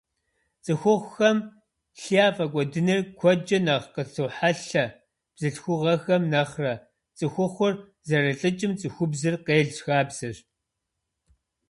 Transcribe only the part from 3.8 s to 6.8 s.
къатохьэлъэ бзылъхугъэхэм нэхърэ—